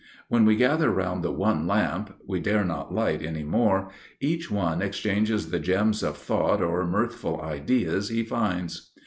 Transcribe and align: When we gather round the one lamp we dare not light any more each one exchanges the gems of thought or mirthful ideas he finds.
When 0.29 0.45
we 0.45 0.55
gather 0.55 0.89
round 0.89 1.23
the 1.23 1.31
one 1.31 1.67
lamp 1.67 2.15
we 2.25 2.39
dare 2.39 2.63
not 2.65 2.91
light 2.91 3.21
any 3.21 3.43
more 3.43 3.91
each 4.19 4.49
one 4.49 4.81
exchanges 4.81 5.51
the 5.51 5.59
gems 5.59 6.01
of 6.01 6.17
thought 6.17 6.59
or 6.59 6.83
mirthful 6.87 7.39
ideas 7.39 8.09
he 8.09 8.23
finds. 8.23 8.93